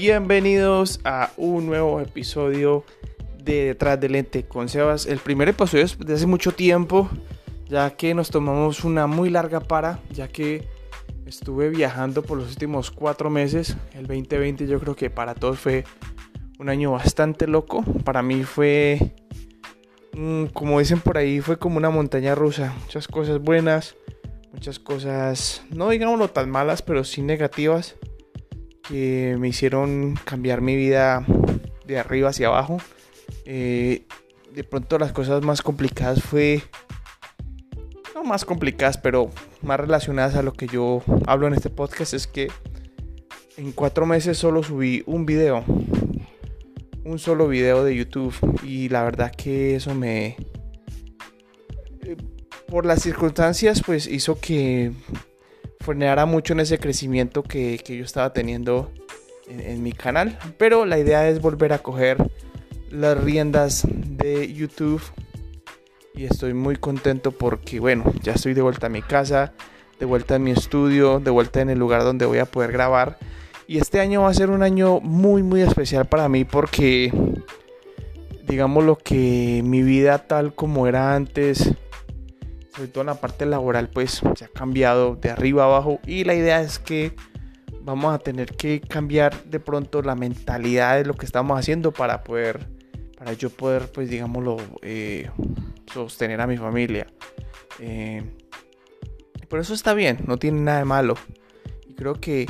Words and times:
Bienvenidos 0.00 0.98
a 1.04 1.30
un 1.36 1.66
nuevo 1.66 2.00
episodio 2.00 2.84
de 3.44 3.66
Detrás 3.66 4.00
del 4.00 4.12
Lente 4.12 4.44
con 4.44 4.70
Sebas. 4.70 5.04
El 5.04 5.18
primer 5.18 5.50
episodio 5.50 5.84
es 5.84 5.98
de 5.98 6.14
hace 6.14 6.24
mucho 6.24 6.52
tiempo, 6.52 7.10
ya 7.68 7.90
que 7.90 8.14
nos 8.14 8.30
tomamos 8.30 8.82
una 8.84 9.06
muy 9.06 9.28
larga 9.28 9.60
para, 9.60 10.00
ya 10.10 10.26
que 10.26 10.66
estuve 11.26 11.68
viajando 11.68 12.22
por 12.22 12.38
los 12.38 12.48
últimos 12.48 12.90
cuatro 12.90 13.28
meses. 13.28 13.76
El 13.92 14.06
2020 14.06 14.66
yo 14.66 14.80
creo 14.80 14.96
que 14.96 15.10
para 15.10 15.34
todos 15.34 15.58
fue 15.58 15.84
un 16.58 16.70
año 16.70 16.92
bastante 16.92 17.46
loco. 17.46 17.84
Para 18.02 18.22
mí 18.22 18.42
fue, 18.44 19.12
mm, 20.14 20.46
como 20.54 20.78
dicen 20.78 21.00
por 21.00 21.18
ahí, 21.18 21.42
fue 21.42 21.58
como 21.58 21.76
una 21.76 21.90
montaña 21.90 22.34
rusa. 22.34 22.72
Muchas 22.84 23.06
cosas 23.06 23.38
buenas, 23.38 23.96
muchas 24.50 24.78
cosas, 24.78 25.62
no 25.68 25.90
digámoslo 25.90 26.30
tan 26.30 26.48
malas, 26.48 26.80
pero 26.80 27.04
sí 27.04 27.20
negativas 27.20 27.96
que 28.90 29.36
me 29.38 29.48
hicieron 29.48 30.18
cambiar 30.24 30.60
mi 30.60 30.74
vida 30.74 31.24
de 31.86 31.98
arriba 31.98 32.30
hacia 32.30 32.48
abajo. 32.48 32.78
Eh, 33.44 34.02
de 34.52 34.64
pronto 34.64 34.98
las 34.98 35.12
cosas 35.12 35.42
más 35.42 35.62
complicadas 35.62 36.22
fue... 36.22 36.62
No 38.14 38.24
más 38.24 38.44
complicadas, 38.44 38.98
pero 38.98 39.30
más 39.62 39.78
relacionadas 39.78 40.34
a 40.34 40.42
lo 40.42 40.52
que 40.52 40.66
yo 40.66 41.02
hablo 41.26 41.46
en 41.46 41.54
este 41.54 41.70
podcast 41.70 42.12
es 42.12 42.26
que 42.26 42.48
en 43.56 43.72
cuatro 43.72 44.06
meses 44.06 44.36
solo 44.36 44.62
subí 44.62 45.04
un 45.06 45.24
video. 45.24 45.64
Un 47.04 47.18
solo 47.18 47.46
video 47.46 47.84
de 47.84 47.94
YouTube. 47.94 48.34
Y 48.64 48.88
la 48.88 49.04
verdad 49.04 49.30
que 49.30 49.76
eso 49.76 49.94
me... 49.94 50.36
Eh, 52.02 52.16
por 52.68 52.86
las 52.86 53.02
circunstancias 53.02 53.82
pues 53.84 54.06
hizo 54.06 54.40
que 54.40 54.92
frenara 55.80 56.26
mucho 56.26 56.52
en 56.52 56.60
ese 56.60 56.78
crecimiento 56.78 57.42
que, 57.42 57.82
yo 57.86 58.04
estaba 58.04 58.32
teniendo 58.32 58.90
en, 59.48 59.82
mi 59.82 59.92
canal. 59.92 60.38
Pero 60.58 60.84
la 60.84 60.98
idea 60.98 61.28
es 61.28 61.40
volver 61.40 61.72
a 61.72 61.78
coger 61.78 62.18
las 62.90 63.18
riendas 63.18 63.86
de 63.90 64.52
YouTube. 64.52 65.02
Y 66.14 66.24
estoy 66.24 66.54
muy 66.54 66.76
contento 66.76 67.32
porque, 67.32 67.80
bueno, 67.80 68.12
ya 68.22 68.32
estoy 68.34 68.52
de 68.52 68.62
vuelta 68.62 68.86
a 68.86 68.90
mi 68.90 69.00
casa, 69.00 69.52
de 69.98 70.06
vuelta 70.06 70.36
en 70.36 70.42
mi 70.42 70.50
estudio, 70.50 71.18
de 71.18 71.30
vuelta 71.30 71.60
en 71.60 71.70
el 71.70 71.78
lugar 71.78 72.02
donde 72.04 72.26
voy 72.26 72.38
a 72.38 72.46
poder 72.46 72.72
grabar. 72.72 73.18
Y 73.66 73.78
este 73.78 74.00
año 74.00 74.22
va 74.22 74.30
a 74.30 74.34
ser 74.34 74.50
un 74.50 74.62
año 74.62 75.00
muy, 75.00 75.42
muy 75.42 75.62
especial 75.62 76.06
para 76.06 76.28
mí 76.28 76.44
porque, 76.44 77.12
digamos, 78.46 78.84
lo 78.84 78.98
que 78.98 79.62
mi 79.64 79.82
vida 79.82 80.18
tal 80.18 80.52
como 80.52 80.88
era 80.88 81.14
antes 81.14 81.72
sobre 82.80 82.92
todo 82.92 83.02
en 83.02 83.08
la 83.08 83.20
parte 83.20 83.44
laboral, 83.44 83.90
pues 83.90 84.22
se 84.34 84.44
ha 84.46 84.48
cambiado 84.48 85.14
de 85.14 85.28
arriba 85.28 85.64
abajo 85.64 86.00
y 86.06 86.24
la 86.24 86.34
idea 86.34 86.62
es 86.62 86.78
que 86.78 87.14
vamos 87.82 88.14
a 88.14 88.18
tener 88.18 88.56
que 88.56 88.80
cambiar 88.80 89.44
de 89.44 89.60
pronto 89.60 90.00
la 90.00 90.14
mentalidad 90.14 90.96
de 90.96 91.04
lo 91.04 91.12
que 91.12 91.26
estamos 91.26 91.58
haciendo 91.58 91.92
para 91.92 92.24
poder, 92.24 92.70
para 93.18 93.34
yo 93.34 93.50
poder, 93.50 93.92
pues 93.92 94.08
digámoslo, 94.08 94.56
eh, 94.80 95.28
sostener 95.92 96.40
a 96.40 96.46
mi 96.46 96.56
familia. 96.56 97.06
Eh, 97.80 98.22
por 99.50 99.60
eso 99.60 99.74
está 99.74 99.92
bien, 99.92 100.20
no 100.26 100.38
tiene 100.38 100.62
nada 100.62 100.78
de 100.78 100.86
malo. 100.86 101.16
Y 101.86 101.92
creo 101.92 102.14
que 102.14 102.48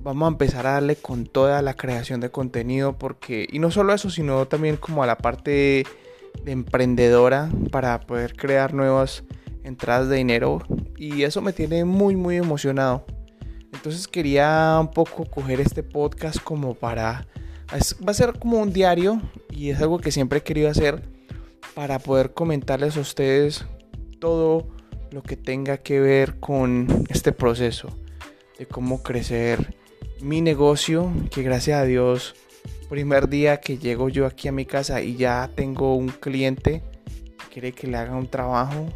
vamos 0.00 0.24
a 0.24 0.32
empezar 0.32 0.66
a 0.66 0.72
darle 0.72 0.96
con 0.96 1.26
toda 1.26 1.60
la 1.60 1.74
creación 1.74 2.20
de 2.20 2.30
contenido 2.30 2.96
porque, 2.96 3.46
y 3.52 3.58
no 3.58 3.70
solo 3.70 3.92
eso, 3.92 4.08
sino 4.08 4.48
también 4.48 4.78
como 4.78 5.02
a 5.02 5.06
la 5.06 5.18
parte 5.18 5.84
de 6.44 6.52
emprendedora 6.52 7.50
para 7.70 8.00
poder 8.00 8.34
crear 8.34 8.72
nuevas 8.72 9.22
entradas 9.64 10.08
de 10.08 10.16
dinero 10.16 10.62
y 10.96 11.22
eso 11.22 11.40
me 11.40 11.52
tiene 11.52 11.84
muy 11.84 12.16
muy 12.16 12.36
emocionado. 12.36 13.04
Entonces 13.72 14.08
quería 14.08 14.78
un 14.80 14.90
poco 14.90 15.24
coger 15.24 15.60
este 15.60 15.82
podcast 15.82 16.42
como 16.42 16.74
para... 16.74 17.26
va 17.72 18.10
a 18.10 18.14
ser 18.14 18.38
como 18.38 18.58
un 18.58 18.72
diario 18.72 19.20
y 19.50 19.70
es 19.70 19.80
algo 19.80 19.98
que 19.98 20.10
siempre 20.10 20.40
he 20.40 20.42
querido 20.42 20.68
hacer 20.68 21.02
para 21.74 21.98
poder 21.98 22.34
comentarles 22.34 22.96
a 22.96 23.00
ustedes 23.00 23.64
todo 24.18 24.68
lo 25.12 25.22
que 25.22 25.36
tenga 25.36 25.78
que 25.78 26.00
ver 26.00 26.38
con 26.40 27.06
este 27.08 27.32
proceso 27.32 27.88
de 28.58 28.66
cómo 28.66 29.02
crecer 29.02 29.76
mi 30.20 30.40
negocio, 30.40 31.10
que 31.30 31.42
gracias 31.42 31.80
a 31.80 31.84
Dios, 31.84 32.34
primer 32.88 33.28
día 33.28 33.60
que 33.60 33.78
llego 33.78 34.08
yo 34.08 34.26
aquí 34.26 34.48
a 34.48 34.52
mi 34.52 34.66
casa 34.66 35.00
y 35.00 35.16
ya 35.16 35.50
tengo 35.54 35.94
un 35.94 36.08
cliente 36.08 36.82
que 37.38 37.52
quiere 37.52 37.72
que 37.72 37.86
le 37.86 37.96
haga 37.96 38.16
un 38.16 38.28
trabajo, 38.28 38.88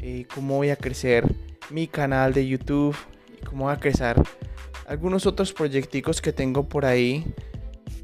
eh, 0.00 0.26
cómo 0.32 0.56
voy 0.56 0.70
a 0.70 0.76
crecer 0.76 1.24
mi 1.70 1.86
canal 1.86 2.32
de 2.32 2.46
YouTube 2.46 2.96
y 3.36 3.44
cómo 3.44 3.64
voy 3.64 3.74
a 3.74 3.78
crecer 3.78 4.16
algunos 4.86 5.26
otros 5.26 5.52
proyecticos 5.52 6.22
que 6.22 6.32
tengo 6.32 6.68
por 6.68 6.86
ahí 6.86 7.24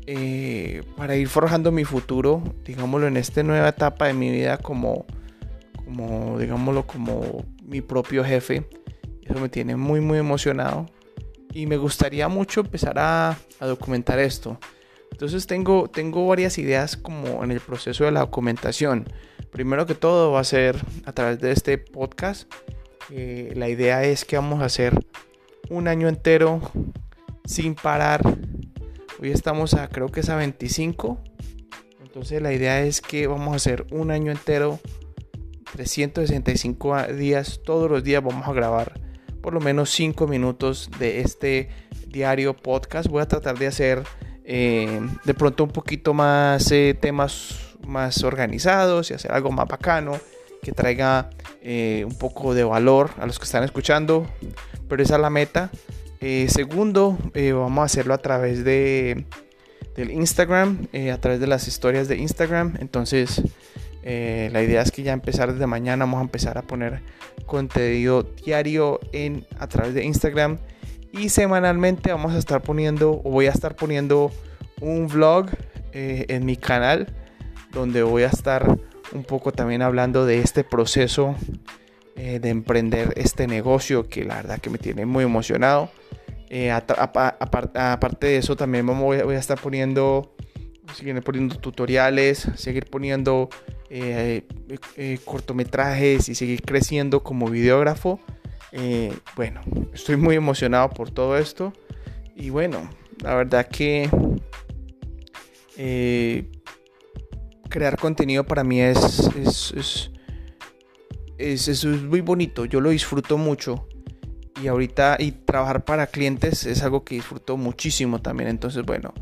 eh, 0.06 0.82
para 0.96 1.16
ir 1.16 1.28
forjando 1.28 1.72
mi 1.72 1.84
futuro, 1.84 2.42
digámoslo, 2.62 3.06
en 3.06 3.16
esta 3.16 3.42
nueva 3.42 3.70
etapa 3.70 4.06
de 4.06 4.12
mi 4.12 4.30
vida 4.30 4.58
como, 4.58 5.06
como, 5.82 6.38
digámoslo, 6.38 6.86
como 6.86 7.44
mi 7.62 7.80
propio 7.80 8.22
jefe. 8.22 8.68
Eso 9.22 9.40
me 9.40 9.48
tiene 9.48 9.76
muy, 9.76 10.00
muy 10.00 10.18
emocionado 10.18 10.86
y 11.54 11.66
me 11.66 11.78
gustaría 11.78 12.28
mucho 12.28 12.60
empezar 12.60 12.98
a, 12.98 13.38
a 13.60 13.66
documentar 13.66 14.18
esto. 14.18 14.58
Entonces 15.10 15.46
tengo, 15.46 15.88
tengo 15.88 16.26
varias 16.26 16.58
ideas 16.58 16.98
como 16.98 17.42
en 17.42 17.50
el 17.50 17.60
proceso 17.60 18.04
de 18.04 18.10
la 18.10 18.20
documentación. 18.20 19.06
Primero 19.54 19.86
que 19.86 19.94
todo 19.94 20.32
va 20.32 20.40
a 20.40 20.44
ser 20.44 20.84
a 21.04 21.12
través 21.12 21.38
de 21.38 21.52
este 21.52 21.78
podcast. 21.78 22.52
Eh, 23.10 23.52
la 23.54 23.68
idea 23.68 24.02
es 24.02 24.24
que 24.24 24.34
vamos 24.34 24.60
a 24.60 24.64
hacer 24.64 25.06
un 25.70 25.86
año 25.86 26.08
entero 26.08 26.60
sin 27.44 27.76
parar. 27.76 28.20
Hoy 29.22 29.30
estamos 29.30 29.74
a 29.74 29.88
creo 29.90 30.08
que 30.08 30.18
es 30.18 30.28
a 30.28 30.34
25. 30.34 31.20
Entonces 32.02 32.42
la 32.42 32.52
idea 32.52 32.82
es 32.82 33.00
que 33.00 33.28
vamos 33.28 33.52
a 33.52 33.56
hacer 33.56 33.86
un 33.92 34.10
año 34.10 34.32
entero, 34.32 34.80
365 35.72 37.12
días, 37.12 37.60
todos 37.64 37.88
los 37.88 38.02
días 38.02 38.24
vamos 38.24 38.48
a 38.48 38.52
grabar 38.52 39.00
por 39.40 39.54
lo 39.54 39.60
menos 39.60 39.88
5 39.90 40.26
minutos 40.26 40.90
de 40.98 41.20
este 41.20 41.68
diario 42.08 42.56
podcast. 42.56 43.08
Voy 43.08 43.22
a 43.22 43.28
tratar 43.28 43.56
de 43.56 43.68
hacer 43.68 44.02
eh, 44.44 45.00
de 45.24 45.34
pronto 45.34 45.62
un 45.62 45.70
poquito 45.70 46.12
más 46.12 46.72
eh, 46.72 46.98
temas 47.00 47.73
más 47.86 48.22
organizados 48.24 49.10
y 49.10 49.14
hacer 49.14 49.32
algo 49.32 49.50
más 49.50 49.68
bacano, 49.68 50.18
que 50.64 50.72
traiga 50.72 51.30
eh, 51.62 52.04
un 52.06 52.16
poco 52.16 52.54
de 52.54 52.64
valor 52.64 53.10
a 53.18 53.26
los 53.26 53.38
que 53.38 53.44
están 53.44 53.62
escuchando, 53.62 54.26
pero 54.88 55.02
esa 55.02 55.16
es 55.16 55.20
la 55.20 55.30
meta. 55.30 55.70
Eh, 56.20 56.46
segundo, 56.48 57.18
eh, 57.34 57.52
vamos 57.52 57.82
a 57.82 57.84
hacerlo 57.84 58.14
a 58.14 58.18
través 58.18 58.64
de 58.64 59.26
del 59.94 60.10
Instagram, 60.10 60.88
a 61.12 61.18
través 61.18 61.38
de 61.38 61.46
las 61.46 61.68
historias 61.68 62.08
de 62.08 62.16
Instagram. 62.16 62.74
Entonces, 62.80 63.40
la 64.02 64.60
idea 64.60 64.82
es 64.82 64.90
que 64.90 65.04
ya 65.04 65.12
empezar 65.12 65.52
desde 65.52 65.68
mañana 65.68 66.04
vamos 66.04 66.18
a 66.18 66.22
empezar 66.22 66.58
a 66.58 66.62
poner 66.62 67.00
contenido 67.46 68.24
diario 68.24 68.98
en 69.12 69.46
a 69.60 69.68
través 69.68 69.94
de 69.94 70.04
Instagram 70.04 70.58
y 71.12 71.28
semanalmente 71.28 72.10
vamos 72.10 72.34
a 72.34 72.38
estar 72.38 72.60
poniendo 72.60 73.22
o 73.22 73.30
voy 73.30 73.46
a 73.46 73.50
estar 73.50 73.76
poniendo 73.76 74.32
un 74.80 75.06
vlog 75.06 75.46
en 75.92 76.44
mi 76.44 76.56
canal 76.56 77.06
donde 77.74 78.02
voy 78.02 78.22
a 78.22 78.28
estar 78.28 78.78
un 79.12 79.24
poco 79.24 79.52
también 79.52 79.82
hablando 79.82 80.26
de 80.26 80.40
este 80.40 80.64
proceso 80.64 81.34
eh, 82.16 82.38
de 82.38 82.48
emprender 82.50 83.12
este 83.16 83.46
negocio 83.46 84.08
que 84.08 84.24
la 84.24 84.36
verdad 84.36 84.60
que 84.60 84.70
me 84.70 84.78
tiene 84.78 85.04
muy 85.04 85.24
emocionado. 85.24 85.90
Eh, 86.48 86.70
aparte 86.70 88.26
de 88.26 88.36
eso 88.36 88.56
también 88.56 88.86
voy, 88.86 89.18
a 89.18 89.38
estar 89.38 89.60
poniendo, 89.60 90.34
seguir 90.94 91.20
poniendo 91.22 91.56
tutoriales, 91.56 92.48
seguir 92.54 92.86
poniendo 92.86 93.48
eh, 93.90 94.42
cortometrajes 95.24 96.28
y 96.28 96.36
seguir 96.36 96.62
creciendo 96.62 97.24
como 97.24 97.48
videógrafo. 97.48 98.20
bueno, 99.34 99.60
estoy 99.92 100.16
muy 100.16 100.36
emocionado 100.36 100.90
por 100.90 101.10
todo 101.10 101.36
esto 101.36 101.72
y 102.36 102.50
bueno, 102.50 102.88
la 103.22 103.34
verdad 103.34 103.66
que 103.66 104.08
crear 107.74 107.98
contenido 107.98 108.44
para 108.44 108.62
mí 108.62 108.80
es 108.80 109.28
es, 109.34 109.74
es, 111.38 111.68
es, 111.68 111.84
muy 111.84 112.20
bonito, 112.20 112.66
yo 112.66 112.80
lo 112.80 112.90
disfruto 112.90 113.36
mucho. 113.36 113.88
Y 114.62 114.68
ahorita, 114.68 115.16
y 115.18 115.32
trabajar 115.32 115.84
para 115.84 116.06
clientes 116.06 116.66
es 116.66 116.84
algo 116.84 117.04
que 117.04 117.16
disfruto 117.16 117.56
muchísimo 117.56 118.22
también. 118.22 118.48
Entonces, 118.48 118.84
bueno, 118.84 119.12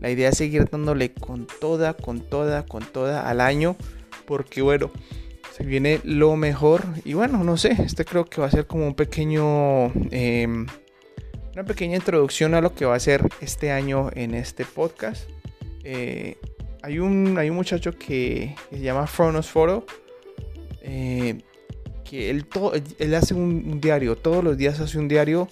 la 0.00 0.10
idea 0.10 0.30
es 0.30 0.38
seguir 0.38 0.68
dándole 0.68 1.12
con 1.12 1.46
toda, 1.60 1.94
con 1.94 2.18
toda, 2.18 2.66
con 2.66 2.82
toda 2.84 3.30
al 3.30 3.40
año. 3.40 3.76
Porque, 4.26 4.60
bueno, 4.60 4.90
se 5.56 5.62
viene 5.62 6.00
lo 6.02 6.34
mejor. 6.34 6.82
Y 7.04 7.14
bueno, 7.14 7.44
no 7.44 7.56
sé, 7.56 7.76
este 7.78 8.04
creo 8.04 8.24
que 8.24 8.40
va 8.40 8.48
a 8.48 8.50
ser 8.50 8.66
como 8.66 8.88
un 8.88 8.94
pequeño... 8.94 9.92
Em, 10.10 10.66
una 11.52 11.64
pequeña 11.64 11.94
introducción 11.94 12.54
a 12.54 12.60
lo 12.60 12.74
que 12.74 12.84
va 12.84 12.96
a 12.96 13.00
ser 13.00 13.28
este 13.40 13.70
año 13.70 14.10
en 14.12 14.34
este 14.34 14.64
podcast. 14.64 15.30
Eh, 15.84 16.36
hay 16.82 16.98
un, 16.98 17.36
hay 17.38 17.50
un 17.50 17.56
muchacho 17.56 17.96
que, 17.96 18.54
se 18.70 18.80
llama 18.80 19.06
Fronos 19.06 19.48
Foro. 19.48 19.84
Eh, 20.82 21.42
que 22.04 22.30
él, 22.30 22.46
él 22.98 23.14
hace 23.14 23.34
un, 23.34 23.80
diario, 23.80 24.16
todos 24.16 24.42
los 24.42 24.56
días 24.56 24.80
hace 24.80 24.98
un 24.98 25.06
diario 25.06 25.48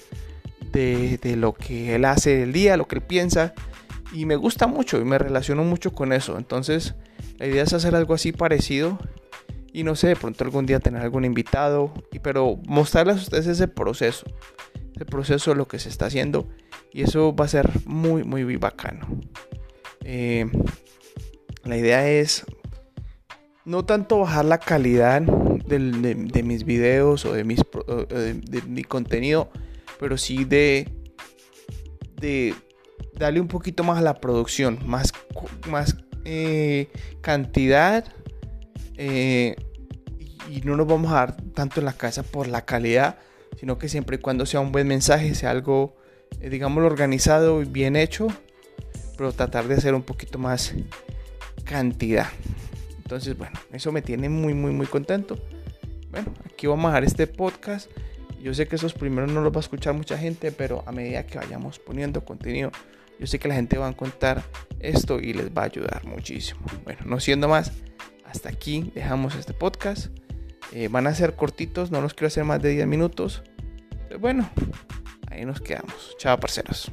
de, 0.73 1.19
lo 1.37 1.55
que 1.55 1.95
él 1.95 2.05
hace 2.05 2.43
el 2.43 2.53
día, 2.53 2.77
lo 2.77 2.89
que 2.89 2.97
él 2.97 3.03
piensa. 3.03 3.55
Y 4.13 4.25
me 4.25 4.37
gusta 4.37 4.67
mucho 4.67 4.99
y 4.99 5.05
me 5.05 5.19
relaciono 5.19 5.65
mucho 5.65 5.93
con 5.93 6.13
eso. 6.13 6.39
Entonces, 6.39 6.95
la 7.39 7.47
idea 7.47 7.63
es 7.63 7.73
hacer 7.73 7.95
algo 7.95 8.15
así 8.15 8.33
parecido. 8.33 8.99
Y 9.73 9.85
no 9.85 9.95
sé, 9.95 10.09
de 10.09 10.17
pronto 10.17 10.43
algún 10.45 10.67
día 10.67 10.81
tener 10.81 11.03
algún 11.03 11.25
invitado. 11.25 11.93
Y, 12.11 12.19
pero 12.19 12.59
mostrarles 12.67 13.17
a 13.17 13.21
ustedes 13.21 13.47
ese 13.47 13.69
proceso. 13.69 14.27
Ese 14.97 15.05
proceso 15.05 15.51
de 15.51 15.57
lo 15.57 15.69
que 15.69 15.79
se 15.79 15.91
está 15.91 16.07
haciendo. 16.07 16.49
Y 16.93 17.03
eso 17.03 17.37
va 17.37 17.45
a 17.45 17.49
ser 17.49 17.71
muy, 17.85 18.25
muy, 18.25 18.45
muy 18.45 18.57
bacano. 18.57 19.07
Eh, 20.05 20.47
la 21.69 21.77
idea 21.77 22.09
es 22.09 22.45
no 23.65 23.85
tanto 23.85 24.19
bajar 24.21 24.47
la 24.47 24.59
calidad 24.59 25.21
de, 25.21 26.43
mis 26.43 26.65
videos 26.65 27.27
o 27.27 27.35
de, 27.35 27.45
mi 27.45 28.85
contenido, 28.85 29.51
pero 30.01 30.17
sí 30.17 30.45
de, 30.45 30.89
darle 33.15 33.41
un 33.41 33.49
poquito 33.49 33.85
más 33.85 33.99
a 33.99 34.03
la 34.03 34.15
producción, 34.21 34.79
más, 34.87 35.13
eh, 36.25 36.89
cantidad 37.21 38.05
eh, 38.97 39.57
y 40.51 40.61
no 40.63 40.77
nos 40.77 40.87
vamos 40.87 41.11
a 41.13 41.17
dar 41.17 41.37
tanto 41.53 41.81
en 41.81 41.87
la 41.87 41.93
casa 41.93 42.23
por 42.23 42.49
la 42.49 42.65
calidad, 42.65 43.19
sino 43.59 43.79
que 43.79 43.89
siempre 43.89 44.17
y 44.17 44.21
cuando 44.21 44.47
sea 44.47 44.61
un 44.61 44.73
buen 44.73 44.89
mensaje, 44.89 45.35
sea 45.35 45.51
algo, 45.51 45.97
eh, 46.41 46.49
digamos, 46.49 46.85
organizado 46.85 47.61
y 47.61 47.67
bien 47.67 47.97
hecho, 47.97 48.29
pero 49.19 49.33
tratar 49.33 49.69
de 49.69 49.75
hacer 49.75 49.95
un 49.95 50.03
poquito 50.03 50.39
más 50.39 50.75
cantidad. 51.69 52.29
Entonces, 52.97 53.37
bueno, 53.37 53.59
eso 53.73 53.93
me 53.93 54.03
tiene 54.03 54.29
muy, 54.29 54.55
muy, 54.55 54.73
muy 54.73 54.87
contento. 54.87 55.39
Bueno, 56.11 56.33
aquí 56.45 56.67
vamos 56.67 56.87
a 56.87 56.89
dejar 56.89 57.05
este 57.05 57.27
podcast. 57.27 57.91
Yo 58.43 58.55
sé 58.55 58.67
que 58.67 58.77
esos 58.77 58.95
primeros 58.95 59.31
no 59.31 59.41
los 59.41 59.53
va 59.53 59.59
a 59.59 59.61
escuchar 59.61 59.95
mucha 59.95 60.17
gente, 60.17 60.53
pero 60.53 60.83
a 60.87 60.93
medida 60.93 61.27
que 61.27 61.39
vayamos 61.39 61.79
poniendo 61.79 62.25
contenido, 62.25 62.71
yo 63.19 63.27
sé 63.27 63.39
que 63.39 63.49
la 63.49 63.55
gente 63.55 63.79
va 63.79 63.87
a 63.87 63.91
encontrar 63.91 64.43
esto 64.81 65.21
y 65.21 65.33
les 65.33 65.51
va 65.51 65.63
a 65.63 65.65
ayudar 65.67 66.07
muchísimo. 66.07 66.61
Bueno, 66.85 67.01
no 67.05 67.21
siendo 67.21 67.49
más, 67.49 67.73
hasta 68.25 68.49
aquí 68.49 68.91
dejamos 68.95 69.35
este 69.35 69.53
podcast. 69.53 70.07
Eh, 70.73 70.89
van 70.89 71.07
a 71.07 71.15
ser 71.15 71.35
cortitos, 71.35 71.91
no 71.91 72.01
los 72.01 72.15
quiero 72.15 72.29
hacer 72.29 72.45
más 72.45 72.63
de 72.63 72.71
10 72.71 72.87
minutos. 72.87 73.43
Pero 74.07 74.21
bueno, 74.21 74.49
ahí 75.31 75.45
nos 75.45 75.61
quedamos. 75.61 76.15
Chao, 76.19 76.39
parceros. 76.39 76.91